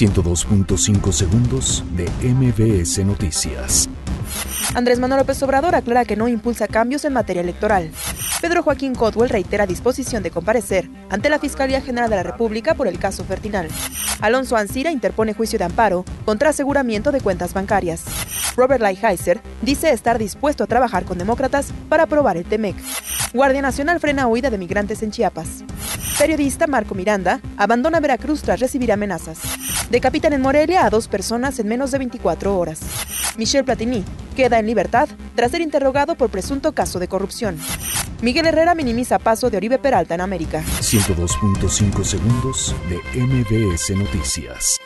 102.5 0.00 1.12
segundos 1.12 1.84
de 1.90 2.08
MBS 2.26 3.04
Noticias. 3.04 3.86
Andrés 4.74 4.98
Manuel 4.98 5.20
López 5.20 5.42
Obrador 5.42 5.74
aclara 5.74 6.06
que 6.06 6.16
no 6.16 6.26
impulsa 6.26 6.68
cambios 6.68 7.04
en 7.04 7.12
materia 7.12 7.42
electoral. 7.42 7.90
Pedro 8.40 8.62
Joaquín 8.62 8.94
Codwell 8.94 9.28
reitera 9.28 9.66
disposición 9.66 10.22
de 10.22 10.30
comparecer 10.30 10.88
ante 11.10 11.28
la 11.28 11.38
Fiscalía 11.38 11.82
General 11.82 12.08
de 12.08 12.16
la 12.16 12.22
República 12.22 12.72
por 12.72 12.88
el 12.88 12.98
caso 12.98 13.24
Fertinal. 13.24 13.68
Alonso 14.22 14.56
Ancira 14.56 14.90
interpone 14.90 15.34
juicio 15.34 15.58
de 15.58 15.66
amparo 15.66 16.06
contra 16.24 16.48
aseguramiento 16.48 17.12
de 17.12 17.20
cuentas 17.20 17.52
bancarias. 17.52 18.04
Robert 18.56 18.80
Lighthizer 18.80 19.42
dice 19.60 19.90
estar 19.90 20.18
dispuesto 20.18 20.64
a 20.64 20.66
trabajar 20.66 21.04
con 21.04 21.18
demócratas 21.18 21.74
para 21.90 22.04
aprobar 22.04 22.38
el 22.38 22.46
TEMEC. 22.46 22.76
Guardia 23.34 23.60
Nacional 23.60 24.00
frena 24.00 24.28
huida 24.28 24.48
de 24.48 24.56
migrantes 24.56 25.02
en 25.02 25.10
Chiapas. 25.10 25.62
Periodista 26.20 26.66
Marco 26.66 26.94
Miranda 26.94 27.40
abandona 27.56 27.98
Veracruz 27.98 28.42
tras 28.42 28.60
recibir 28.60 28.92
amenazas. 28.92 29.38
Decapitan 29.88 30.34
en 30.34 30.42
Morelia 30.42 30.84
a 30.84 30.90
dos 30.90 31.08
personas 31.08 31.58
en 31.58 31.66
menos 31.66 31.92
de 31.92 31.96
24 31.96 32.58
horas. 32.58 32.80
Michel 33.38 33.64
Platini 33.64 34.04
queda 34.36 34.58
en 34.58 34.66
libertad 34.66 35.08
tras 35.34 35.50
ser 35.50 35.62
interrogado 35.62 36.16
por 36.16 36.28
presunto 36.28 36.72
caso 36.72 36.98
de 36.98 37.08
corrupción. 37.08 37.56
Miguel 38.20 38.44
Herrera 38.44 38.74
minimiza 38.74 39.18
paso 39.18 39.48
de 39.48 39.56
Oribe 39.56 39.78
Peralta 39.78 40.14
en 40.14 40.20
América. 40.20 40.62
102.5 40.82 42.04
segundos 42.04 42.74
de 42.90 42.96
MBS 43.18 43.96
Noticias. 43.96 44.78